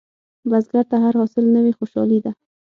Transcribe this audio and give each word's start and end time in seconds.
بزګر 0.49 0.85
ته 0.91 0.97
هر 1.03 1.13
حاصل 1.21 1.45
نوې 1.55 1.73
خوشالي 1.79 2.19
ده 2.25 2.31